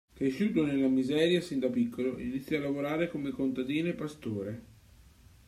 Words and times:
Cresciuto 0.15 0.65
nella 0.65 0.87
miseria, 0.87 1.41
sin 1.41 1.59
da 1.59 1.69
piccolo 1.69 2.17
iniziò 2.17 2.57
a 2.57 2.61
lavorare 2.61 3.07
come 3.07 3.29
contadino 3.29 3.89
e 3.89 3.93
pastore. 3.93 4.63